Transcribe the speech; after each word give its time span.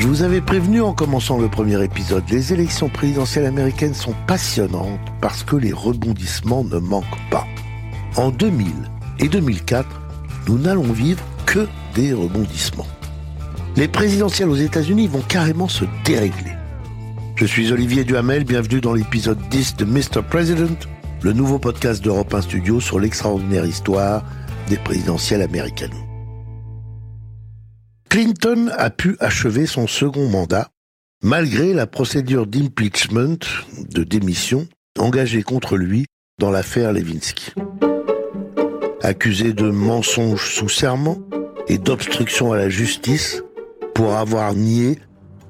Je 0.00 0.06
vous 0.06 0.22
avais 0.22 0.40
prévenu 0.40 0.80
en 0.80 0.94
commençant 0.94 1.36
le 1.36 1.48
premier 1.48 1.84
épisode, 1.84 2.24
les 2.30 2.54
élections 2.54 2.88
présidentielles 2.88 3.44
américaines 3.44 3.92
sont 3.92 4.14
passionnantes 4.26 4.98
parce 5.20 5.44
que 5.44 5.56
les 5.56 5.74
rebondissements 5.74 6.64
ne 6.64 6.78
manquent 6.78 7.04
pas. 7.30 7.46
En 8.16 8.30
2000 8.30 8.66
et 9.18 9.28
2004, 9.28 9.86
nous 10.48 10.56
n'allons 10.56 10.90
vivre 10.90 11.22
que 11.44 11.68
des 11.94 12.14
rebondissements. 12.14 12.86
Les 13.76 13.88
présidentielles 13.88 14.48
aux 14.48 14.54
États-Unis 14.54 15.06
vont 15.06 15.20
carrément 15.20 15.68
se 15.68 15.84
dérégler. 16.06 16.52
Je 17.36 17.44
suis 17.44 17.70
Olivier 17.70 18.04
Duhamel, 18.04 18.44
bienvenue 18.44 18.80
dans 18.80 18.94
l'épisode 18.94 19.38
10 19.50 19.76
de 19.76 19.84
Mr. 19.84 20.22
President, 20.26 20.88
le 21.20 21.34
nouveau 21.34 21.58
podcast 21.58 22.02
d'Europe 22.02 22.32
1 22.32 22.40
Studio 22.40 22.80
sur 22.80 23.00
l'extraordinaire 23.00 23.66
histoire 23.66 24.24
des 24.66 24.78
présidentielles 24.78 25.42
américaines. 25.42 26.09
Clinton 28.10 28.72
a 28.76 28.90
pu 28.90 29.16
achever 29.20 29.66
son 29.66 29.86
second 29.86 30.28
mandat 30.28 30.70
malgré 31.22 31.72
la 31.72 31.86
procédure 31.86 32.44
d'impeachment, 32.44 33.38
de 33.78 34.02
démission, 34.02 34.66
engagée 34.98 35.44
contre 35.44 35.76
lui 35.76 36.06
dans 36.40 36.50
l'affaire 36.50 36.92
Levinsky. 36.92 37.52
Accusé 39.00 39.52
de 39.52 39.70
mensonge 39.70 40.50
sous 40.50 40.68
serment 40.68 41.18
et 41.68 41.78
d'obstruction 41.78 42.52
à 42.52 42.56
la 42.56 42.68
justice 42.68 43.44
pour 43.94 44.16
avoir 44.16 44.54
nié 44.54 44.98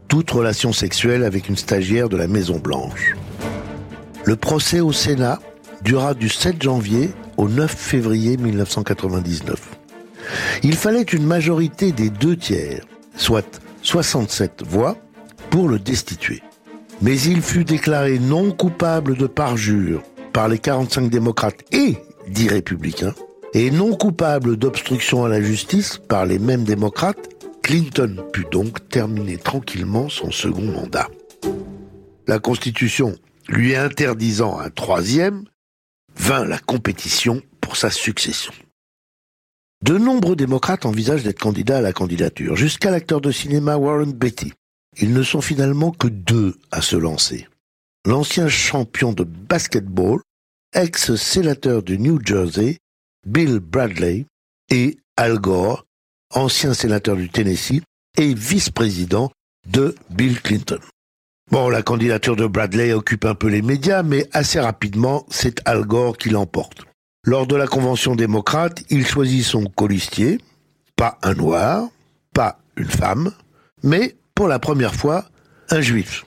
toute 0.09 0.31
relation 0.31 0.75
sexuelle 0.75 1.25
avec 1.25 1.49
une 1.49 1.57
stagiaire 1.57 2.11
de 2.11 2.19
la 2.19 2.27
Maison 2.27 2.59
Blanche. 2.59 3.15
Le 4.27 4.37
procès 4.37 4.81
au 4.81 4.93
Sénat 4.93 5.39
dura 5.83 6.13
du 6.13 6.29
7 6.29 6.63
janvier 6.63 7.09
au 7.39 7.49
9 7.49 7.75
février 7.75 8.37
1999. 8.37 9.80
Il 10.63 10.75
fallait 10.75 11.03
une 11.03 11.27
majorité 11.27 11.93
des 11.93 12.11
deux 12.11 12.37
tiers, 12.37 12.85
soit 13.17 13.61
67 13.83 14.63
voix, 14.67 14.97
pour 15.51 15.69
le 15.69 15.79
destituer. 15.79 16.43
Mais 17.03 17.19
il 17.21 17.41
fut 17.43 17.65
déclaré 17.65 18.19
non 18.19 18.53
coupable 18.53 19.17
de 19.17 19.27
parjure 19.27 20.03
par 20.33 20.49
les 20.49 20.59
45 20.59 21.09
démocrates 21.09 21.63
et 21.73 21.97
10 22.29 22.49
républicains, 22.49 23.15
et 23.55 23.71
non 23.71 23.97
coupable 23.97 24.57
d'obstruction 24.57 25.25
à 25.25 25.29
la 25.29 25.41
justice 25.41 25.99
par 26.09 26.27
les 26.27 26.39
mêmes 26.39 26.65
démocrates, 26.65 27.29
Clinton 27.63 28.17
put 28.33 28.47
donc 28.51 28.89
terminer 28.89 29.39
tranquillement 29.39 30.09
son 30.09 30.31
second 30.31 30.63
mandat. 30.63 31.09
La 32.27 32.39
Constitution 32.39 33.17
lui 33.49 33.75
interdisant 33.75 34.59
un 34.59 34.71
troisième, 34.71 35.45
vint 36.17 36.45
la 36.45 36.59
compétition 36.59 37.43
pour 37.61 37.77
sa 37.77 37.91
succession. 37.91 38.53
De 39.83 39.97
nombreux 39.97 40.37
démocrates 40.37 40.85
envisagent 40.85 41.23
d'être 41.23 41.39
candidats 41.39 41.79
à 41.79 41.81
la 41.81 41.95
candidature, 41.95 42.55
jusqu'à 42.55 42.91
l'acteur 42.91 43.23
de 43.23 43.33
cinéma 43.33 43.77
Warren 43.79 44.13
Beatty. 44.13 44.53
Ils 44.99 45.15
ne 45.15 45.23
sont 45.23 45.41
finalement 45.41 45.91
que 45.91 46.09
deux 46.09 46.59
à 46.71 46.83
se 46.83 46.97
lancer. 46.97 47.49
L'ancien 48.07 48.49
champion 48.49 49.13
de 49.13 49.25
basketball, 49.25 50.21
ex-sénateur 50.75 51.83
du 51.83 51.99
New 51.99 52.19
Jersey, 52.23 52.77
Bill 53.27 53.59
Bradley, 53.59 54.27
et 54.69 54.99
Al 55.17 55.39
Gore, 55.39 55.87
ancien 56.35 56.75
sénateur 56.75 57.17
du 57.17 57.31
Tennessee 57.31 57.81
et 58.19 58.35
vice-président 58.35 59.31
de 59.67 59.95
Bill 60.11 60.41
Clinton. 60.43 60.81
Bon, 61.51 61.71
la 61.71 61.83
candidature 61.83 62.37
de 62.37 62.47
Bradley 62.47 62.93
occupe 62.93 63.25
un 63.25 63.35
peu 63.35 63.49
les 63.49 63.63
médias, 63.63 64.03
mais 64.03 64.29
assez 64.33 64.61
rapidement, 64.61 65.27
c'est 65.31 65.67
Al 65.67 65.85
Gore 65.87 66.19
qui 66.19 66.29
l'emporte. 66.29 66.85
Lors 67.23 67.47
de 67.47 67.55
la 67.55 67.67
convention 67.67 68.17
démocrate, 68.17 68.83
il 68.89 69.07
choisit 69.07 69.45
son 69.45 69.65
colistier, 69.65 70.39
pas 70.97 71.19
un 71.23 71.35
noir, 71.35 71.89
pas 72.33 72.59
une 72.77 72.89
femme, 72.89 73.33
mais 73.83 74.17
pour 74.35 74.49
la 74.49 74.59
première 74.59 74.95
fois, 74.95 75.27
un 75.69 75.83
juif, 75.83 76.25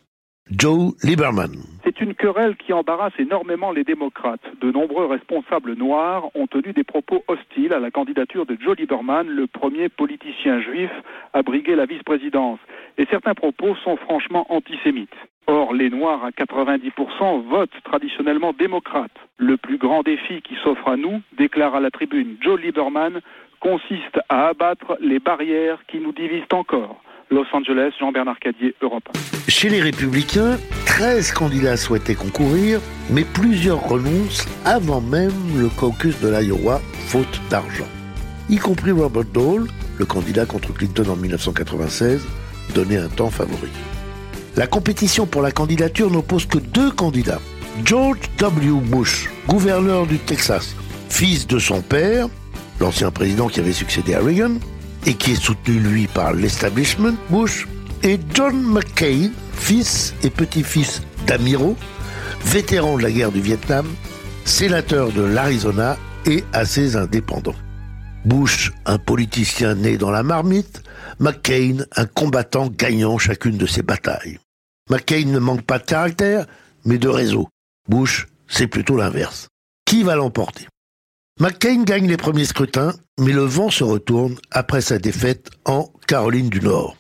Joe 0.52 0.94
Lieberman. 1.02 1.73
C'est 1.84 2.00
une 2.00 2.16
querelle 2.16 2.56
qui 2.56 2.72
embarrasse 2.72 3.14
énormément 3.20 3.74
les 3.74 3.84
démocrates. 3.84 4.46
De 4.62 4.72
nombreux 4.72 5.06
responsables 5.06 5.74
noirs 5.74 6.30
ont 6.34 6.48
tenu 6.48 6.72
des 6.72 6.86
propos 6.86 7.26
hostiles 7.28 7.74
à 7.74 7.80
la 7.80 7.92
candidature 7.92 8.46
de 8.46 8.58
Joe 8.58 8.78
Lieberman, 8.78 9.28
le 9.28 9.48
premier 9.48 9.90
politicien 9.90 10.62
juif 10.62 10.92
à 11.34 11.42
briguer 11.42 11.76
la 11.76 11.86
vice-présidence. 11.86 12.60
Et 12.98 13.06
certains 13.12 13.34
propos 13.34 13.76
sont 13.84 13.98
franchement 13.98 14.46
antisémites. 14.50 15.14
Or, 15.48 15.74
les 15.74 15.90
Noirs 15.90 16.24
à 16.24 16.30
90% 16.30 17.50
votent 17.50 17.82
traditionnellement 17.84 18.54
démocrates. 18.54 19.12
Le 19.38 19.58
plus 19.58 19.78
grand 19.78 20.04
défi 20.04 20.42
qui 20.42 20.56
s'offre 20.64 20.88
à 20.88 20.96
nous, 20.96 21.22
déclare 21.38 21.82
la 21.82 21.92
tribune 21.92 22.38
Joe 22.40 22.62
Lieberman, 22.62 23.20
consiste 23.60 24.22
à 24.30 24.48
abattre 24.48 24.98
les 25.02 25.20
barrières 25.20 25.84
qui 25.88 26.00
nous 26.00 26.14
divisent 26.14 26.44
encore. 26.54 27.04
Los 27.30 27.46
Angeles, 27.54 27.92
Jean-Bernard 28.00 28.40
Cadier, 28.40 28.76
Europe. 28.82 29.04
Chez 29.48 29.70
les 29.70 29.82
Républicains, 29.82 30.58
13 30.86 31.32
candidats 31.32 31.78
souhaitaient 31.78 32.16
concourir, 32.16 32.80
mais 33.10 33.24
plusieurs 33.24 33.82
renoncent 33.82 34.48
avant 34.66 35.02
même 35.02 35.32
le 35.58 35.70
caucus 35.70 36.20
de 36.22 36.30
l'Iowa, 36.30 36.82
faute 37.08 37.42
d'argent. 37.50 37.88
Y 38.50 38.58
compris 38.58 38.92
Robert 38.92 39.26
Dole, 39.26 39.68
le 39.98 40.06
candidat 40.06 40.46
contre 40.46 40.74
Clinton 40.74 41.06
en 41.10 41.16
1996, 41.16 42.26
donnait 42.76 42.98
un 42.98 43.10
temps 43.10 43.30
favori. 43.30 43.70
La 44.56 44.68
compétition 44.68 45.26
pour 45.26 45.42
la 45.42 45.52
candidature 45.52 46.12
n'oppose 46.12 46.46
que 46.46 46.60
deux 46.60 46.92
candidats. 46.92 47.40
George 47.84 48.20
W. 48.38 48.72
Bush, 48.84 49.30
gouverneur 49.48 50.06
du 50.06 50.20
Texas, 50.20 50.76
fils 51.10 51.48
de 51.48 51.58
son 51.58 51.82
père, 51.82 52.28
l'ancien 52.80 53.10
président 53.10 53.48
qui 53.48 53.60
avait 53.60 53.74
succédé 53.74 54.14
à 54.14 54.20
Reagan, 54.20 54.58
et 55.06 55.16
qui 55.16 55.32
est 55.32 55.42
soutenu 55.42 55.80
lui 55.80 56.08
par 56.08 56.34
l'establishment 56.34 57.16
Bush, 57.30 57.68
et 58.04 58.20
John 58.34 58.62
McCain, 58.62 59.32
fils 59.54 60.14
et 60.24 60.30
petit-fils 60.30 61.02
d'Amiro, 61.26 61.78
vétéran 62.46 62.98
de 62.98 63.04
la 63.04 63.12
guerre 63.12 63.32
du 63.32 63.42
Vietnam, 63.42 63.88
sénateur 64.46 65.12
de 65.12 65.22
l'Arizona 65.22 65.98
et 66.26 66.44
assez 66.54 66.96
indépendant. 66.96 67.56
Bush, 68.26 68.72
un 68.86 68.98
politicien 68.98 69.76
né 69.76 69.98
dans 69.98 70.12
la 70.12 70.24
marmite, 70.24 70.84
McCain, 71.20 71.86
un 71.96 72.06
combattant 72.06 72.68
gagnant 72.68 73.18
chacune 73.18 73.58
de 73.58 73.66
ses 73.66 73.84
batailles. 73.84 74.40
McCain 74.90 75.26
ne 75.26 75.40
manque 75.40 75.64
pas 75.64 75.80
de 75.80 75.86
caractère, 75.86 76.46
mais 76.86 76.98
de 76.98 77.08
réseau. 77.08 77.48
Bush, 77.90 78.28
c'est 78.48 78.68
plutôt 78.68 78.98
l'inverse. 78.98 79.48
Qui 79.86 80.04
va 80.04 80.16
l'emporter? 80.16 80.68
McCain 81.40 81.84
gagne 81.84 82.08
les 82.08 82.16
premiers 82.16 82.46
scrutins, 82.46 82.92
mais 83.20 83.34
le 83.34 83.42
vent 83.42 83.72
se 83.72 83.84
retourne 83.84 84.36
après 84.52 84.82
sa 84.82 85.00
défaite 85.00 85.50
en 85.66 85.86
Caroline 86.08 86.48
du 86.48 86.62
Nord. 86.62 86.96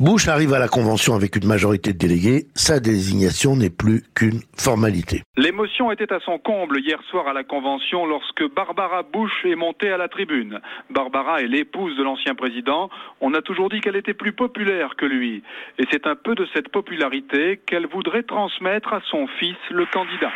Bush 0.00 0.26
arrive 0.26 0.52
à 0.52 0.58
la 0.58 0.66
convention 0.66 1.14
avec 1.14 1.36
une 1.36 1.46
majorité 1.46 1.92
de 1.92 1.98
délégués, 1.98 2.46
sa 2.56 2.80
désignation 2.80 3.54
n'est 3.54 3.70
plus 3.70 4.02
qu'une 4.16 4.40
formalité. 4.56 5.22
L'émotion 5.36 5.92
était 5.92 6.12
à 6.12 6.18
son 6.18 6.38
comble 6.38 6.80
hier 6.80 7.00
soir 7.08 7.28
à 7.28 7.32
la 7.32 7.44
convention 7.44 8.04
lorsque 8.04 8.42
Barbara 8.52 9.04
Bush 9.04 9.44
est 9.44 9.54
montée 9.54 9.92
à 9.92 9.96
la 9.96 10.08
tribune. 10.08 10.60
Barbara 10.90 11.42
est 11.42 11.46
l'épouse 11.46 11.96
de 11.96 12.02
l'ancien 12.02 12.34
président. 12.34 12.90
On 13.20 13.32
a 13.34 13.42
toujours 13.42 13.68
dit 13.70 13.80
qu'elle 13.80 13.96
était 13.96 14.12
plus 14.12 14.32
populaire 14.32 14.96
que 14.96 15.06
lui. 15.06 15.44
Et 15.78 15.84
c'est 15.92 16.08
un 16.08 16.16
peu 16.16 16.34
de 16.34 16.48
cette 16.52 16.70
popularité 16.70 17.60
qu'elle 17.64 17.86
voudrait 17.86 18.24
transmettre 18.24 18.92
à 18.92 19.00
son 19.08 19.28
fils, 19.38 19.56
le 19.70 19.86
candidat. 19.86 20.32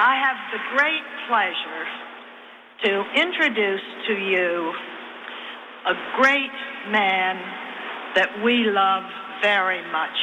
I 0.00 0.16
have 0.16 0.36
the 0.50 0.58
great 0.76 1.06
pleasure 1.28 1.86
to 2.82 3.04
introduce 3.14 3.80
to 4.08 4.14
you 4.14 4.72
a 5.86 5.94
great 6.20 6.50
man 6.90 7.38
that 8.16 8.28
we 8.42 8.64
love 8.64 9.04
very 9.40 9.82
much. 9.92 10.16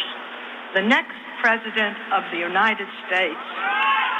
The 0.76 0.82
next 0.82 1.16
President 1.42 1.96
of 2.12 2.24
the 2.34 2.40
United 2.40 2.88
States, 3.08 3.40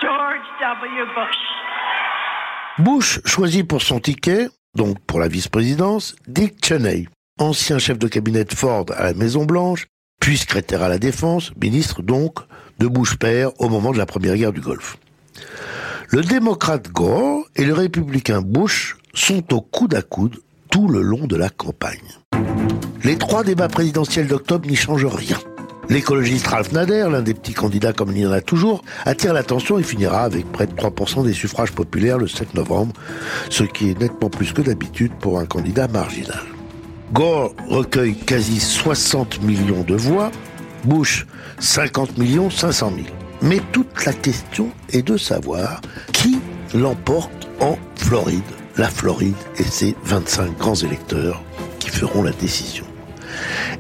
George 0.02 0.48
W. 0.62 1.06
Bush. 1.16 1.42
Bush 2.80 3.20
choisit 3.26 3.68
pour 3.68 3.82
son 3.82 4.00
ticket, 4.00 4.48
donc 4.76 5.00
pour 5.06 5.20
la 5.20 5.28
vice-présidence, 5.28 6.16
Dick 6.28 6.66
Cheney, 6.66 7.10
ancien 7.40 7.78
chef 7.78 8.00
de 8.00 8.08
cabinet 8.08 8.46
de 8.46 8.54
Ford 8.54 8.86
à 8.96 9.04
la 9.04 9.14
Maison-Blanche, 9.14 9.88
puis 10.22 10.38
secrétaire 10.38 10.82
à 10.82 10.88
la 10.88 10.98
Défense, 10.98 11.52
ministre 11.62 12.02
donc 12.02 12.40
de 12.80 12.88
Bush 12.88 13.18
père 13.18 13.50
au 13.60 13.68
moment 13.68 13.92
de 13.92 13.98
la 13.98 14.06
première 14.06 14.36
guerre 14.36 14.54
du 14.54 14.62
Golfe. 14.62 14.96
Le 16.10 16.22
démocrate 16.22 16.92
Gore 16.92 17.46
et 17.56 17.64
le 17.64 17.74
républicain 17.74 18.42
Bush 18.42 18.98
sont 19.14 19.54
au 19.54 19.62
coude 19.62 19.96
à 19.96 20.02
coude 20.02 20.38
tout 20.70 20.88
le 20.88 21.02
long 21.02 21.28
de 21.28 21.36
la 21.36 21.50
campagne. 21.50 22.18
Les 23.04 23.18
trois 23.18 23.44
débats 23.44 23.68
présidentiels 23.68 24.28
d'octobre 24.28 24.68
n'y 24.68 24.76
changent 24.76 25.06
rien. 25.06 25.38
L'écologiste 25.90 26.48
Ralph 26.48 26.72
Nader, 26.72 27.08
l'un 27.12 27.22
des 27.22 27.34
petits 27.34 27.54
candidats 27.54 27.92
comme 27.92 28.12
il 28.12 28.20
y 28.20 28.26
en 28.26 28.32
a 28.32 28.42
toujours, 28.42 28.82
attire 29.06 29.34
l'attention 29.34 29.78
et 29.78 29.84
finira 29.84 30.22
avec 30.24 30.50
près 30.52 30.68
de 30.68 30.72
3% 30.72 31.26
des 31.26 31.34
suffrages 31.34 31.74
populaires 31.74 32.18
le 32.18 32.28
7 32.28 32.54
novembre, 32.54 32.94
ce 33.50 33.64
qui 33.64 33.90
est 33.90 34.00
nettement 34.00 34.30
plus 34.30 34.54
que 34.54 34.62
d'habitude 34.62 35.12
pour 35.20 35.40
un 35.40 35.46
candidat 35.46 35.88
marginal. 35.90 36.44
Gore 37.12 37.54
recueille 37.68 38.16
quasi 38.16 38.60
60 38.60 39.42
millions 39.44 39.84
de 39.84 39.96
voix, 39.96 40.32
Bush 40.86 41.26
50 41.60 42.18
millions 42.18 42.50
500 42.50 42.94
000. 42.96 43.21
Mais 43.42 43.62
toute 43.72 44.06
la 44.06 44.14
question 44.14 44.70
est 44.90 45.02
de 45.02 45.18
savoir 45.18 45.82
qui 46.14 46.40
l'emporte 46.74 47.48
en 47.60 47.78
Floride 47.96 48.42
la 48.78 48.90
Floride 48.90 49.36
et 49.58 49.64
ses 49.64 49.96
25 50.04 50.58
grands 50.58 50.76
électeurs 50.76 51.44
qui 51.80 51.90
feront 51.90 52.24
la 52.24 52.32
décision. 52.32 52.86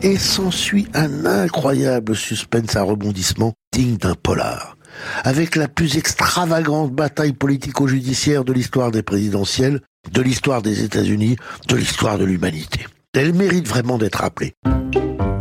et 0.02 0.18
s'ensuit 0.18 0.88
un 0.94 1.26
incroyable 1.26 2.16
suspense 2.16 2.76
à 2.76 2.84
rebondissement 2.84 3.54
digne 3.74 3.98
d'un 3.98 4.16
polar, 4.16 4.78
avec 5.24 5.56
la 5.56 5.68
plus 5.68 5.98
extravagante 5.98 6.92
bataille 6.92 7.34
politico-judiciaire 7.34 8.44
de 8.44 8.54
l'histoire 8.54 8.92
des 8.92 9.04
présidentielles, 9.04 9.82
de 10.12 10.22
l'histoire 10.22 10.62
des 10.62 10.84
États-Unis, 10.84 11.36
de 11.68 11.76
l'histoire 11.76 12.18
de 12.18 12.26
l'humanité. 12.26 12.88
Elle 13.14 13.34
mérite 13.34 13.68
vraiment 13.68 13.98
d'être 13.98 14.22
rappelée. 14.22 14.54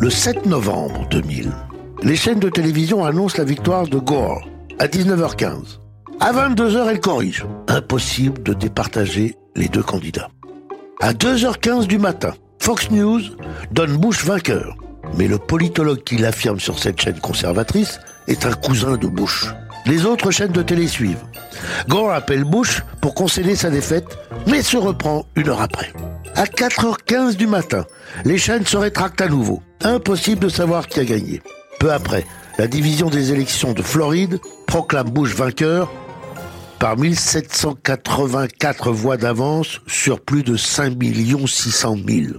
Le 0.00 0.10
7 0.10 0.46
novembre 0.46 1.06
2000, 1.10 1.52
les 2.02 2.16
chaînes 2.16 2.38
de 2.38 2.48
télévision 2.48 3.04
annoncent 3.04 3.38
la 3.38 3.44
victoire 3.44 3.86
de 3.86 3.98
Gore 3.98 4.48
à 4.78 4.86
19h15. 4.86 5.78
À 6.20 6.32
22h, 6.32 6.88
elle 6.88 7.00
corrige. 7.00 7.46
Impossible 7.68 8.42
de 8.42 8.54
départager 8.54 9.34
les 9.56 9.68
deux 9.68 9.82
candidats. 9.82 10.30
À 11.00 11.12
2h15 11.12 11.86
du 11.86 11.98
matin, 11.98 12.34
Fox 12.58 12.90
News 12.90 13.20
donne 13.72 13.96
Bush 13.96 14.24
vainqueur. 14.24 14.76
Mais 15.18 15.28
le 15.28 15.38
politologue 15.38 16.02
qui 16.02 16.16
l'affirme 16.16 16.60
sur 16.60 16.78
cette 16.78 17.00
chaîne 17.00 17.18
conservatrice 17.20 18.00
est 18.28 18.46
un 18.46 18.52
cousin 18.52 18.96
de 18.96 19.06
Bush. 19.06 19.46
Les 19.86 20.04
autres 20.04 20.30
chaînes 20.30 20.52
de 20.52 20.62
télé 20.62 20.86
suivent. 20.86 21.24
Gore 21.88 22.12
appelle 22.12 22.44
Bush 22.44 22.82
pour 23.00 23.14
concéder 23.14 23.56
sa 23.56 23.70
défaite, 23.70 24.18
mais 24.46 24.62
se 24.62 24.76
reprend 24.76 25.24
une 25.36 25.48
heure 25.48 25.62
après. 25.62 25.92
À 26.36 26.44
4h15 26.44 27.36
du 27.36 27.46
matin, 27.46 27.84
les 28.24 28.38
chaînes 28.38 28.66
se 28.66 28.76
rétractent 28.76 29.20
à 29.20 29.28
nouveau. 29.28 29.62
Impossible 29.82 30.40
de 30.40 30.48
savoir 30.48 30.86
qui 30.86 31.00
a 31.00 31.04
gagné. 31.04 31.42
Peu 31.80 31.90
après, 31.90 32.26
la 32.58 32.66
division 32.66 33.08
des 33.08 33.32
élections 33.32 33.72
de 33.72 33.80
Floride 33.80 34.38
proclame 34.66 35.08
Bush 35.08 35.34
vainqueur 35.34 35.90
par 36.78 36.98
1784 36.98 38.92
voix 38.92 39.16
d'avance 39.16 39.80
sur 39.86 40.20
plus 40.20 40.42
de 40.42 40.58
5 40.58 40.98
600 41.46 41.96
000. 42.06 42.34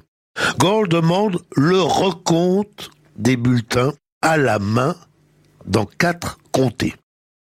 Gore 0.60 0.88
demande 0.88 1.40
le 1.56 1.82
recompte 1.82 2.92
des 3.18 3.36
bulletins 3.36 3.94
à 4.22 4.38
la 4.38 4.60
main 4.60 4.96
dans 5.66 5.86
quatre 5.86 6.38
comtés 6.52 6.94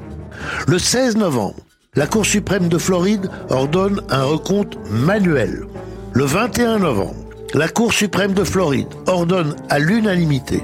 Le 0.67 0.77
16 0.77 1.17
novembre, 1.17 1.55
la 1.95 2.07
Cour 2.07 2.25
suprême 2.25 2.67
de 2.67 2.77
Floride 2.77 3.29
ordonne 3.49 4.01
un 4.09 4.23
recompte 4.23 4.77
manuel. 4.89 5.65
Le 6.13 6.25
21 6.25 6.79
novembre, 6.79 7.15
la 7.53 7.67
Cour 7.67 7.93
suprême 7.93 8.33
de 8.33 8.43
Floride 8.43 8.89
ordonne 9.07 9.55
à 9.69 9.79
l'unanimité 9.79 10.63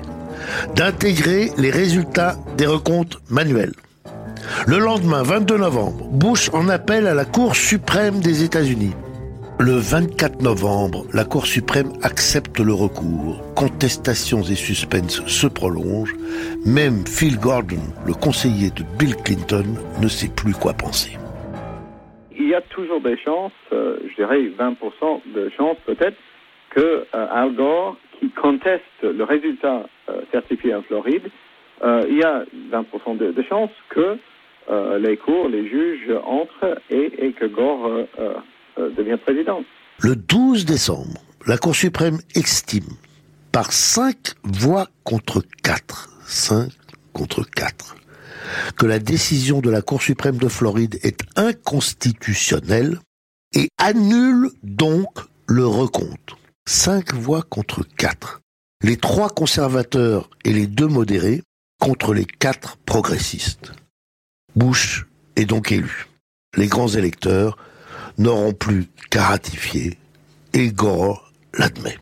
d'intégrer 0.76 1.52
les 1.58 1.72
résultats 1.72 2.36
des 2.58 2.66
recomptes 2.66 3.18
manuels. 3.30 3.74
Le 4.68 4.78
lendemain, 4.78 5.24
22 5.24 5.58
novembre, 5.58 6.06
Bush 6.12 6.50
en 6.54 6.70
appelle 6.70 7.08
à 7.08 7.14
la 7.14 7.26
Cour 7.26 7.56
suprême 7.56 8.20
des 8.20 8.44
États-Unis. 8.44 8.94
Le 9.60 9.74
24 9.74 10.42
novembre, 10.42 11.06
la 11.14 11.26
Cour 11.26 11.46
suprême 11.46 11.92
accepte 12.02 12.60
le 12.60 12.74
recours. 12.74 13.42
Contestations 13.56 14.42
et 14.42 14.56
suspens 14.56 15.22
se 15.28 15.48
prolongent. 15.48 16.16
Même 16.66 17.06
Phil 17.06 17.38
Gordon, 17.38 17.84
le 18.08 18.14
conseiller 18.14 18.70
de 18.70 18.84
Bill 18.98 19.16
Clinton, 19.18 19.66
ne 20.02 20.08
sait 20.08 20.30
plus 20.34 20.54
quoi 20.54 20.74
penser. 20.74 21.18
Il 22.38 22.48
y 22.48 22.56
a 22.56 22.62
toujours 22.62 23.02
des 23.02 23.18
chances, 23.18 23.52
euh, 23.74 23.98
je 24.10 24.16
dirais 24.16 24.40
20% 24.58 25.22
de 25.36 25.52
chances 25.58 25.78
peut-être, 25.86 26.16
que 26.70 26.80
euh, 27.14 27.28
Al 27.30 27.54
Gore 27.54 27.98
qui 28.20 28.30
conteste 28.32 28.84
le 29.02 29.24
résultat 29.24 29.88
euh, 30.10 30.22
certifié 30.32 30.76
en 30.76 30.82
Floride, 30.84 31.30
euh, 31.84 32.06
il 32.10 32.18
y 32.18 32.24
a 32.24 32.44
20% 32.72 33.18
de, 33.18 33.32
de 33.32 33.44
chances 33.44 33.72
que 33.90 34.18
euh, 34.70 35.00
les 35.00 35.18
cours, 35.18 35.48
les 35.48 35.68
juges 35.68 36.12
entrent 36.26 36.80
et, 36.90 37.32
que 37.32 37.46
Gore 37.46 38.06
devient 38.78 39.18
président. 39.18 39.64
Le 40.00 40.16
12 40.16 40.66
décembre, 40.66 41.22
la 41.48 41.58
Cour 41.58 41.76
suprême 41.76 42.20
estime 42.36 42.96
par 43.52 43.72
5 43.72 44.16
voix 44.44 44.88
contre 45.04 45.42
4, 45.64 46.10
5 46.26 46.70
contre 47.14 47.44
4, 47.50 47.96
que 48.78 48.86
la 48.86 49.00
décision 49.00 49.60
de 49.62 49.70
la 49.70 49.82
Cour 49.82 50.02
suprême 50.02 50.38
de 50.38 50.48
Floride 50.48 51.00
est 51.04 51.22
inconstitutionnelle 51.36 53.00
et 53.56 53.70
annule 53.78 54.50
donc 54.64 55.10
le 55.48 55.66
recompte. 55.66 56.39
5 56.72 57.16
voix 57.16 57.42
contre 57.42 57.82
4. 57.98 58.42
Les 58.84 58.96
trois 58.96 59.32
conservateurs 59.32 60.30
et 60.46 60.54
les 60.54 60.68
deux 60.68 60.86
modérés 60.88 61.42
contre 61.82 62.14
les 62.14 62.26
quatre 62.26 62.78
progressistes. 62.78 63.72
Bush 64.56 65.08
est 65.36 65.46
donc 65.46 65.72
élu. 65.72 66.06
Les 66.56 66.68
grands 66.68 66.90
électeurs 66.90 67.58
n'auront 68.20 68.54
plus 68.54 68.86
qu'à 69.10 69.24
ratifier 69.24 69.98
et 70.54 70.72
Gore 70.72 71.34
l'admet. 71.56 71.98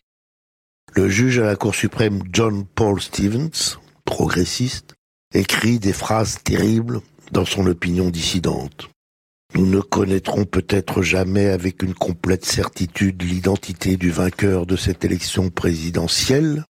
Le 0.94 1.08
juge 1.08 1.38
à 1.38 1.46
la 1.46 1.56
Cour 1.56 1.74
suprême 1.74 2.22
John 2.30 2.66
Paul 2.66 3.00
Stevens, 3.00 3.78
progressiste, 4.04 4.92
écrit 5.32 5.78
des 5.78 5.94
phrases 5.94 6.42
terribles 6.44 7.00
dans 7.32 7.46
son 7.46 7.66
opinion 7.66 8.10
dissidente. 8.10 8.90
Nous 9.54 9.66
ne 9.66 9.80
connaîtrons 9.80 10.44
peut-être 10.44 11.02
jamais 11.02 11.48
avec 11.48 11.82
une 11.82 11.94
complète 11.94 12.44
certitude 12.44 13.22
l'identité 13.22 13.96
du 13.96 14.10
vainqueur 14.10 14.66
de 14.66 14.76
cette 14.76 15.04
élection 15.04 15.48
présidentielle, 15.48 16.64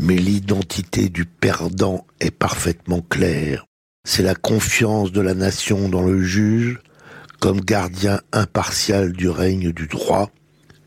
mais 0.00 0.16
l'identité 0.16 1.08
du 1.08 1.24
perdant 1.26 2.06
est 2.20 2.30
parfaitement 2.30 3.02
claire. 3.02 3.66
C'est 4.04 4.22
la 4.22 4.34
confiance 4.34 5.12
de 5.12 5.20
la 5.20 5.34
nation 5.34 5.88
dans 5.88 6.02
le 6.02 6.22
juge, 6.22 6.80
comme 7.38 7.60
gardien 7.60 8.20
impartial 8.32 9.12
du 9.12 9.28
règne 9.28 9.72
du 9.72 9.86
droit, 9.86 10.30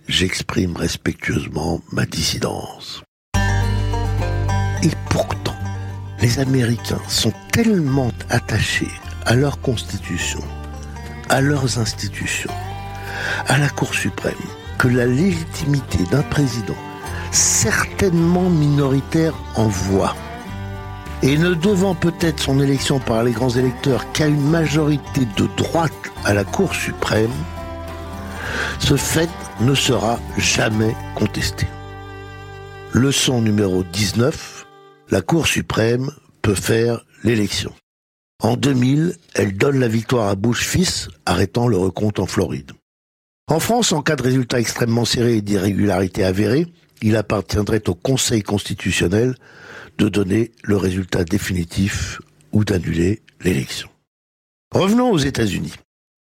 j'exprime 0.08 0.76
respectueusement 0.76 1.82
ma 1.92 2.06
dissidence. 2.06 3.04
Et 4.84 4.92
pourtant, 5.10 5.56
les 6.22 6.40
Américains 6.40 7.02
sont 7.08 7.34
tellement 7.52 8.12
attachés 8.30 8.92
à 9.26 9.36
leur 9.36 9.60
constitution 9.62 10.42
à 11.30 11.42
leurs 11.42 11.80
institutions, 11.80 12.52
à 13.48 13.58
la 13.58 13.70
Cour 13.70 13.94
suprême, 13.94 14.34
que 14.78 14.88
la 14.88 15.06
légitimité 15.06 16.00
d'un 16.12 16.22
président, 16.24 16.76
certainement 17.32 18.50
minoritaire 18.50 19.34
en 19.56 19.68
voix, 19.68 20.16
et 21.24 21.38
ne 21.38 21.54
devant 21.54 21.96
peut-être 21.96 22.40
son 22.42 22.60
élection 22.62 23.00
par 23.00 23.24
les 23.24 23.32
grands 23.32 23.50
électeurs 23.50 24.12
qu'à 24.12 24.28
une 24.28 24.50
majorité 24.50 25.28
de 25.38 25.48
droite 25.58 25.92
à 26.24 26.34
la 26.34 26.44
Cour 26.44 26.76
suprême, 26.76 27.32
ce 28.80 28.96
fait 28.96 29.30
ne 29.62 29.74
sera 29.74 30.20
jamais 30.38 30.96
contesté. 31.16 31.68
Leçon 32.94 33.42
numéro 33.42 33.84
19, 33.84 34.66
la 35.10 35.22
Cour 35.22 35.48
suprême 35.48 36.12
peut 36.42 36.56
faire 36.56 37.06
l'élection. 37.24 37.74
En 38.44 38.58
2000, 38.58 39.16
elle 39.34 39.58
donne 39.58 39.80
la 39.80 39.88
victoire 39.88 40.28
à 40.28 40.36
Bush 40.36 40.66
fils, 40.66 41.10
arrêtant 41.26 41.68
le 41.68 41.78
recompte 41.78 42.20
en 42.20 42.26
Floride. 42.26 42.72
En 43.48 43.60
France, 43.60 43.92
en 43.92 44.02
cas 44.02 44.16
de 44.16 44.24
résultat 44.24 44.60
extrêmement 44.60 45.06
serré 45.06 45.38
et 45.38 45.42
d'irrégularité 45.42 46.24
avérée, 46.24 46.68
il 47.02 47.16
appartiendrait 47.16 47.88
au 47.88 47.94
Conseil 47.96 48.42
constitutionnel 48.42 49.36
de 49.98 50.10
donner 50.10 50.52
le 50.64 50.78
résultat 50.78 51.24
définitif 51.24 52.20
ou 52.52 52.66
d'annuler 52.66 53.22
l'élection. 53.42 53.90
Revenons 54.74 55.12
aux 55.12 55.18
États-Unis. 55.18 55.74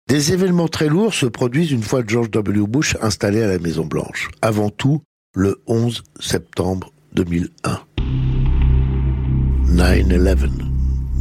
Des 0.07 0.33
événements 0.33 0.67
très 0.67 0.87
lourds 0.87 1.13
se 1.13 1.25
produisent 1.25 1.71
une 1.71 1.81
fois 1.81 2.03
George 2.05 2.29
W. 2.29 2.67
Bush 2.67 2.95
installé 3.01 3.41
à 3.41 3.47
la 3.47 3.57
Maison 3.57 3.85
Blanche. 3.85 4.29
Avant 4.41 4.69
tout, 4.69 5.01
le 5.35 5.61
11 5.65 6.03
septembre 6.19 6.93
2001. 7.13 7.81
9-11 9.67 10.74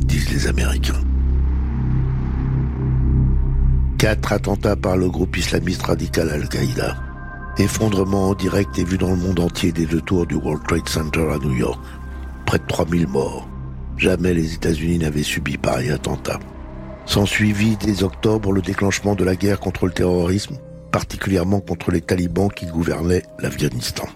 disent 0.04 0.30
les 0.30 0.46
Américains. 0.46 1.00
Quatre 3.98 4.32
attentats 4.32 4.76
par 4.76 4.96
le 4.96 5.08
groupe 5.08 5.36
islamiste 5.36 5.82
radical 5.82 6.30
Al-Qaïda. 6.30 6.96
Effondrement 7.58 8.30
en 8.30 8.34
direct 8.34 8.78
et 8.78 8.84
vu 8.84 8.98
dans 8.98 9.10
le 9.10 9.16
monde 9.16 9.40
entier 9.40 9.72
des 9.72 9.86
deux 9.86 10.00
tours 10.00 10.26
du 10.26 10.34
World 10.34 10.62
Trade 10.66 10.88
Center 10.88 11.26
à 11.32 11.38
New 11.38 11.54
York. 11.54 11.80
Près 12.46 12.58
de 12.58 12.66
3000 12.66 13.06
morts. 13.06 13.48
Jamais 13.96 14.34
les 14.34 14.54
États-Unis 14.54 14.98
n'avaient 14.98 15.22
subi 15.22 15.56
pareil 15.56 15.90
attentat. 15.90 16.40
S'ensuivit 17.06 17.76
dès 17.76 18.02
octobre 18.02 18.52
le 18.52 18.60
déclenchement 18.60 19.14
de 19.14 19.24
la 19.24 19.36
guerre 19.36 19.60
contre 19.60 19.86
le 19.86 19.92
terrorisme, 19.92 20.56
particulièrement 20.90 21.60
contre 21.60 21.90
les 21.90 22.00
talibans 22.00 22.50
qui 22.50 22.66
gouvernaient 22.66 23.22
l'Afghanistan. 23.38 24.06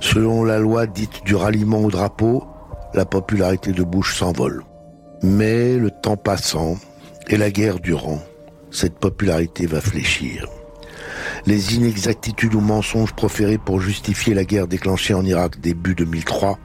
Selon 0.00 0.44
la 0.44 0.58
loi 0.58 0.86
dite 0.86 1.24
du 1.24 1.34
ralliement 1.34 1.80
au 1.80 1.90
drapeau, 1.90 2.44
la 2.94 3.04
popularité 3.04 3.72
de 3.72 3.82
Bush 3.82 4.16
s'envole. 4.16 4.62
Mais 5.22 5.76
le 5.76 5.90
temps 5.90 6.16
passant 6.16 6.76
et 7.28 7.36
la 7.36 7.50
guerre 7.50 7.80
durant, 7.80 8.22
cette 8.70 8.98
popularité 8.98 9.66
va 9.66 9.80
fléchir. 9.80 10.46
Les 11.46 11.74
inexactitudes 11.74 12.54
ou 12.54 12.60
mensonges 12.60 13.14
proférés 13.14 13.58
pour 13.58 13.80
justifier 13.80 14.34
la 14.34 14.44
guerre 14.44 14.68
déclenchée 14.68 15.14
en 15.14 15.24
Irak 15.24 15.60
début 15.60 15.94
2003 15.94 16.58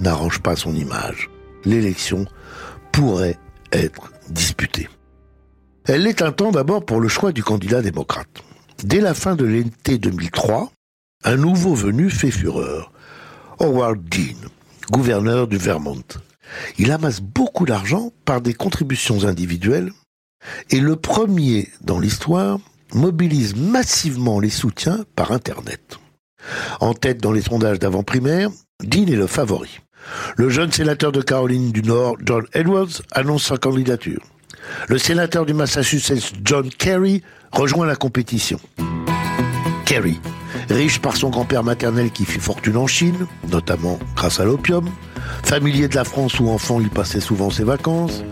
n'arrangent 0.00 0.42
pas 0.42 0.56
son 0.56 0.74
image. 0.74 1.30
L'élection 1.64 2.26
pourrait 2.92 3.38
être 3.72 4.12
disputée. 4.28 4.88
Elle 5.86 6.02
l'est 6.02 6.22
un 6.22 6.32
temps 6.32 6.50
d'abord 6.50 6.84
pour 6.84 7.00
le 7.00 7.08
choix 7.08 7.32
du 7.32 7.42
candidat 7.42 7.82
démocrate. 7.82 8.42
Dès 8.82 9.00
la 9.00 9.14
fin 9.14 9.36
de 9.36 9.44
l'été 9.44 9.98
2003, 9.98 10.70
un 11.24 11.36
nouveau 11.36 11.74
venu 11.74 12.10
fait 12.10 12.30
fureur. 12.30 12.92
Howard 13.60 14.02
Dean, 14.04 14.48
gouverneur 14.90 15.46
du 15.46 15.56
Vermont. 15.56 16.04
Il 16.78 16.90
amasse 16.92 17.20
beaucoup 17.20 17.66
d'argent 17.66 18.12
par 18.24 18.40
des 18.40 18.54
contributions 18.54 19.24
individuelles 19.24 19.92
et 20.70 20.80
le 20.80 20.96
premier 20.96 21.68
dans 21.80 21.98
l'histoire 21.98 22.58
mobilise 22.92 23.56
massivement 23.56 24.38
les 24.40 24.50
soutiens 24.50 25.04
par 25.16 25.32
Internet. 25.32 25.98
En 26.80 26.94
tête 26.94 27.18
dans 27.18 27.32
les 27.32 27.42
sondages 27.42 27.78
d'avant-primaire, 27.78 28.50
Dean 28.82 29.06
est 29.06 29.16
le 29.16 29.26
favori. 29.26 29.80
Le 30.36 30.50
jeune 30.50 30.70
sénateur 30.70 31.12
de 31.12 31.22
Caroline 31.22 31.72
du 31.72 31.82
Nord, 31.82 32.16
John 32.24 32.44
Edwards, 32.52 33.02
annonce 33.12 33.44
sa 33.44 33.56
candidature. 33.56 34.20
Le 34.88 34.98
sénateur 34.98 35.46
du 35.46 35.54
Massachusetts, 35.54 36.34
John 36.44 36.68
Kerry, 36.68 37.22
rejoint 37.52 37.86
la 37.86 37.96
compétition. 37.96 38.60
Kerry, 39.86 40.20
riche 40.68 41.00
par 41.00 41.16
son 41.16 41.30
grand-père 41.30 41.64
maternel 41.64 42.10
qui 42.10 42.24
fit 42.24 42.40
fortune 42.40 42.76
en 42.76 42.86
Chine, 42.86 43.26
notamment 43.50 43.98
grâce 44.16 44.40
à 44.40 44.44
l'opium, 44.44 44.88
familier 45.42 45.88
de 45.88 45.94
la 45.94 46.04
France 46.04 46.38
où 46.40 46.48
enfant 46.48 46.80
il 46.80 46.90
passait 46.90 47.20
souvent 47.20 47.50
ses 47.50 47.64
vacances, 47.64 48.22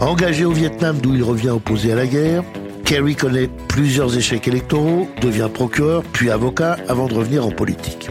engagé 0.00 0.44
au 0.44 0.52
Vietnam 0.52 0.98
d'où 1.00 1.14
il 1.14 1.22
revient 1.22 1.50
opposé 1.50 1.92
à 1.92 1.96
la 1.96 2.06
guerre, 2.06 2.42
Kerry 2.84 3.16
connaît 3.16 3.50
plusieurs 3.68 4.16
échecs 4.16 4.48
électoraux, 4.48 5.08
devient 5.20 5.50
procureur 5.52 6.02
puis 6.12 6.30
avocat 6.30 6.78
avant 6.88 7.06
de 7.06 7.14
revenir 7.14 7.44
en 7.44 7.50
politique. 7.50 8.08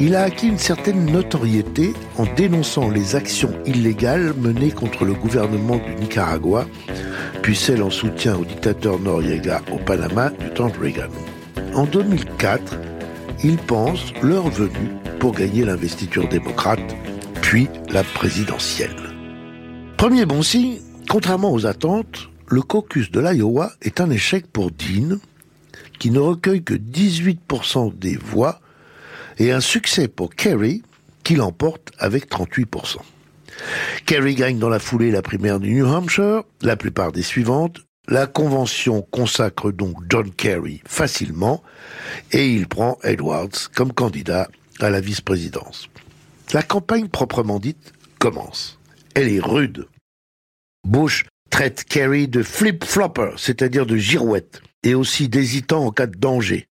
Il 0.00 0.16
a 0.16 0.22
acquis 0.22 0.48
une 0.48 0.58
certaine 0.58 1.06
notoriété 1.10 1.92
en 2.18 2.24
dénonçant 2.36 2.90
les 2.90 3.14
actions 3.14 3.52
illégales 3.66 4.34
menées 4.36 4.70
contre 4.70 5.04
le 5.04 5.14
gouvernement 5.14 5.76
du 5.76 5.94
Nicaragua, 5.94 6.66
puis 7.42 7.56
celles 7.56 7.82
en 7.82 7.90
soutien 7.90 8.36
au 8.36 8.44
dictateur 8.44 8.98
Noriega 8.98 9.62
au 9.72 9.76
Panama 9.76 10.30
du 10.30 10.50
temps 10.50 10.68
de 10.68 10.78
Reagan. 10.78 11.10
En 11.74 11.84
2004, 11.84 12.78
il 13.44 13.56
pense 13.56 14.12
l'heure 14.22 14.50
venue 14.50 14.90
pour 15.18 15.32
gagner 15.32 15.64
l'investiture 15.64 16.28
démocrate, 16.28 16.96
puis 17.52 17.68
la 17.90 18.02
présidentielle. 18.02 18.96
Premier 19.98 20.24
bon 20.24 20.40
signe, 20.40 20.78
contrairement 21.10 21.52
aux 21.52 21.66
attentes, 21.66 22.30
le 22.48 22.62
caucus 22.62 23.10
de 23.10 23.20
l'Iowa 23.20 23.72
est 23.82 24.00
un 24.00 24.08
échec 24.08 24.46
pour 24.46 24.70
Dean, 24.70 25.18
qui 25.98 26.10
ne 26.10 26.18
recueille 26.18 26.62
que 26.64 26.72
18% 26.72 27.94
des 27.98 28.16
voix, 28.16 28.58
et 29.36 29.52
un 29.52 29.60
succès 29.60 30.08
pour 30.08 30.34
Kerry, 30.34 30.80
qui 31.24 31.34
l'emporte 31.34 31.92
avec 31.98 32.30
38%. 32.30 32.96
Kerry 34.06 34.34
gagne 34.34 34.58
dans 34.58 34.70
la 34.70 34.78
foulée 34.78 35.10
la 35.10 35.20
primaire 35.20 35.60
du 35.60 35.74
New 35.74 35.86
Hampshire, 35.86 36.44
la 36.62 36.76
plupart 36.76 37.12
des 37.12 37.20
suivantes. 37.20 37.80
La 38.08 38.26
convention 38.26 39.02
consacre 39.02 39.72
donc 39.72 39.96
John 40.08 40.30
Kerry 40.30 40.80
facilement, 40.86 41.62
et 42.32 42.48
il 42.48 42.66
prend 42.66 42.96
Edwards 43.02 43.68
comme 43.74 43.92
candidat 43.92 44.48
à 44.80 44.88
la 44.88 45.02
vice-présidence. 45.02 45.90
La 46.52 46.62
campagne 46.62 47.08
proprement 47.08 47.58
dite 47.58 47.94
commence. 48.18 48.78
Elle 49.14 49.32
est 49.32 49.40
rude. 49.40 49.86
Bush 50.86 51.24
traite 51.48 51.84
Kerry 51.84 52.28
de 52.28 52.42
flip-flopper, 52.42 53.30
c'est-à-dire 53.38 53.86
de 53.86 53.96
girouette, 53.96 54.60
et 54.82 54.94
aussi 54.94 55.28
d'hésitant 55.28 55.86
en 55.86 55.90
cas 55.92 56.06
de 56.06 56.18
danger, 56.18 56.66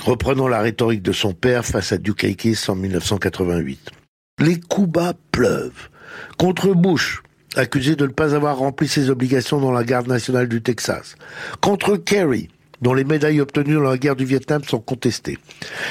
reprenant 0.00 0.48
la 0.48 0.60
rhétorique 0.60 1.02
de 1.02 1.12
son 1.12 1.34
père 1.34 1.66
face 1.66 1.92
à 1.92 1.98
Duke 1.98 2.24
Aikes 2.24 2.68
en 2.68 2.74
1988. 2.74 3.90
Les 4.38 4.58
coups 4.58 4.88
bas 4.88 5.14
pleuvent. 5.30 5.90
Contre 6.38 6.72
Bush, 6.72 7.22
accusé 7.54 7.96
de 7.96 8.06
ne 8.06 8.12
pas 8.12 8.34
avoir 8.34 8.56
rempli 8.58 8.88
ses 8.88 9.10
obligations 9.10 9.60
dans 9.60 9.72
la 9.72 9.84
garde 9.84 10.08
nationale 10.08 10.48
du 10.48 10.62
Texas. 10.62 11.16
Contre 11.60 11.96
Kerry, 11.96 12.48
dont 12.80 12.94
les 12.94 13.04
médailles 13.04 13.42
obtenues 13.42 13.74
dans 13.74 13.82
la 13.82 13.98
guerre 13.98 14.16
du 14.16 14.24
Vietnam 14.24 14.64
sont 14.64 14.80
contestées. 14.80 15.38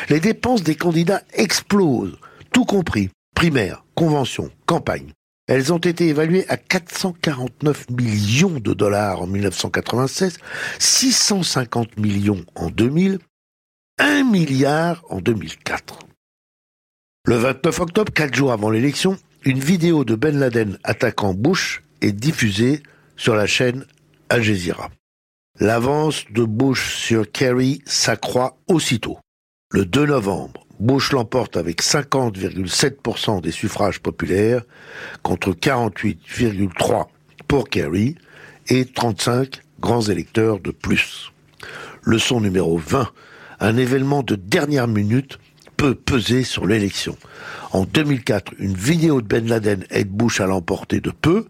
Les 0.10 0.20
dépenses 0.20 0.64
des 0.64 0.76
candidats 0.76 1.22
explosent, 1.34 2.18
tout 2.52 2.66
compris, 2.66 3.10
primaire, 3.36 3.84
convention, 3.96 4.50
campagne. 4.66 5.12
Elles 5.48 5.74
ont 5.74 5.80
été 5.80 6.08
évaluées 6.08 6.46
à 6.48 6.58
449 6.58 7.90
millions 7.90 8.60
de 8.60 8.74
dollars 8.74 9.22
en 9.22 9.28
1996, 9.28 10.38
650 10.80 11.98
millions 11.98 12.46
en 12.56 12.70
2000, 12.70 13.20
1 13.98 14.24
milliard 14.24 15.04
en 15.10 15.20
2004. 15.20 16.00
Le 17.26 17.36
29 17.36 17.80
octobre, 17.80 18.14
quatre 18.14 18.34
jours 18.34 18.52
avant 18.52 18.70
l'élection, 18.70 19.18
une 19.44 19.60
vidéo 19.60 20.06
de 20.06 20.16
Ben 20.16 20.38
Laden 20.40 20.78
attaquant 20.84 21.34
Bush 21.34 21.84
est 22.02 22.12
diffusée 22.12 22.82
sur 23.18 23.36
la 23.36 23.48
chaîne 23.48 23.86
Al 24.30 24.42
Jazeera. 24.42 24.90
L'avance 25.60 26.26
de 26.32 26.44
Bush 26.44 26.96
sur 26.96 27.30
Kerry 27.32 27.82
s'accroît 27.86 28.58
aussitôt. 28.68 29.20
Le 29.72 29.86
2 29.86 30.06
novembre, 30.06 30.66
Bush 30.82 31.12
l'emporte 31.12 31.58
avec 31.58 31.84
50,7% 31.84 33.40
des 33.40 33.52
suffrages 33.52 34.00
populaires 34.00 34.64
contre 35.22 35.52
48,3% 35.52 37.06
pour 37.48 37.70
Kerry 37.70 38.16
et 38.68 38.86
35 38.86 39.62
grands 39.80 40.02
électeurs 40.02 40.60
de 40.60 40.72
plus. 40.72 41.34
Leçon 42.02 42.42
numéro 42.42 42.80
20. 42.80 43.08
Un 43.60 43.78
événement 43.78 44.24
de 44.24 44.36
dernière 44.36 44.88
minute 44.88 45.38
peut 45.78 45.94
peser 45.94 46.44
sur 46.44 46.66
l'élection. 46.66 47.16
En 47.74 47.86
2004, 47.86 48.54
une 48.58 48.74
vidéo 48.74 49.22
de 49.22 49.28
Ben 49.28 49.48
Laden 49.48 49.86
aide 49.92 50.10
Bush 50.10 50.42
à 50.42 50.48
l'emporter 50.48 51.00
de 51.00 51.12
peu. 51.12 51.46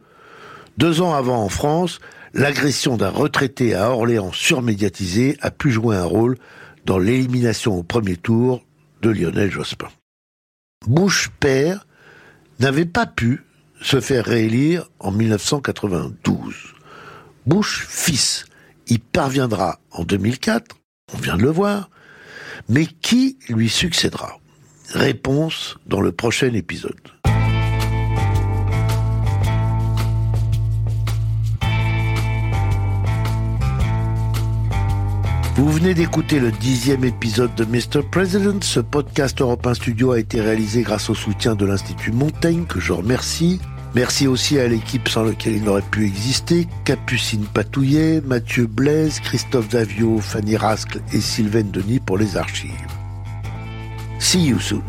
Deux 0.78 1.00
ans 1.00 1.14
avant 1.14 1.42
en 1.42 1.48
France, 1.48 2.00
l'agression 2.34 2.98
d'un 2.98 3.10
retraité 3.10 3.76
à 3.76 3.92
Orléans 3.92 4.34
surmédiatisé 4.34 5.38
a 5.40 5.52
pu 5.52 5.72
jouer 5.72 5.96
un 5.96 6.04
rôle 6.04 6.38
dans 6.86 7.00
l'élimination 7.00 7.78
au 7.78 7.84
premier 7.84 8.18
tour 8.18 8.62
de 9.02 9.10
Lionel 9.10 9.52
Jospin. 9.52 9.90
Bush 10.88 11.30
père 11.40 11.86
n'avait 12.60 12.86
pas 12.86 13.06
pu 13.06 13.44
se 13.82 14.00
faire 14.00 14.26
réélire 14.26 14.90
en 15.00 15.12
1992. 15.12 16.56
Bush 17.46 17.86
fils 17.88 18.46
y 18.88 19.00
parviendra 19.00 19.80
en 19.92 20.04
2004, 20.04 20.76
on 21.14 21.18
vient 21.18 21.38
de 21.38 21.44
le 21.44 21.50
voir, 21.50 21.90
mais 22.70 22.86
qui 22.86 23.38
lui 23.50 23.70
succédera? 23.70 24.38
Réponse 24.90 25.78
dans 25.86 26.02
le 26.02 26.12
prochain 26.12 26.54
épisode. 26.54 27.00
Vous 35.62 35.70
venez 35.70 35.94
d'écouter 35.94 36.40
le 36.40 36.52
dixième 36.52 37.04
épisode 37.04 37.54
de 37.54 37.66
Mr. 37.66 38.02
President. 38.10 38.64
Ce 38.64 38.80
podcast 38.80 39.42
Europe 39.42 39.68
1 39.68 39.76
Studio 39.76 40.12
a 40.12 40.18
été 40.18 40.42
réalisé 40.42 40.82
grâce 40.82 41.08
au 41.12 41.14
soutien 41.14 41.54
de 41.54 41.68
l'Institut 41.68 42.12
Montaigne, 42.12 42.66
que 42.66 42.80
je 42.80 42.92
remercie. 42.92 43.62
Merci 43.94 44.26
aussi 44.26 44.58
à 44.58 44.68
l'équipe 44.68 45.08
sans 45.08 45.24
laquelle 45.24 45.54
il 45.54 45.64
n'aurait 45.64 45.84
pu 45.84 46.08
exister, 46.08 46.68
Capucine 46.84 47.46
Patouillet, 47.46 48.22
Mathieu 48.26 48.66
Blaise, 48.66 49.20
Christophe 49.20 49.70
Davio, 49.70 50.18
Fanny 50.20 50.58
Rascle 50.58 51.00
et 51.14 51.22
Sylvain 51.22 51.62
Denis 51.62 52.00
pour 52.00 52.18
les 52.18 52.38
archives. 52.38 52.72
See 54.18 54.44
you 54.44 54.60
soon. 54.60 54.82